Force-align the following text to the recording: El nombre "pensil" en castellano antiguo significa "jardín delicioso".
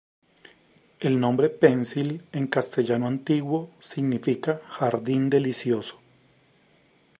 El 0.99 1.19
nombre 1.19 1.47
"pensil" 1.49 2.23
en 2.31 2.47
castellano 2.47 3.05
antiguo 3.05 3.69
significa 3.81 4.59
"jardín 4.67 5.29
delicioso". 5.29 5.99